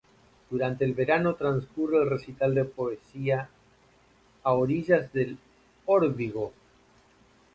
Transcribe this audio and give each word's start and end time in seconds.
Durante 0.49 0.83
el 0.83 0.93
verano 0.95 1.35
transcurre 1.35 1.97
el 2.01 2.09
recital 2.09 2.55
de 2.55 2.65
poesía: 2.65 3.49
"A 4.41 4.53
orillas 4.53 5.13
del 5.13 5.37
Órbigo". 5.85 6.53